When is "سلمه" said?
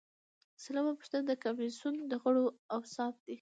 0.63-0.91